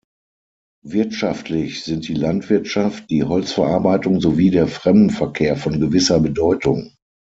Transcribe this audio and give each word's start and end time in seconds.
Wirtschaftlich 0.83 1.83
sind 1.83 2.07
die 2.07 2.15
Landwirtschaft, 2.15 3.07
die 3.11 3.23
Holzverarbeitung 3.23 4.19
sowie 4.19 4.49
der 4.49 4.65
Fremdenverkehr 4.65 5.55
von 5.55 5.79
gewisser 5.79 6.19
Bedeutung. 6.19 6.93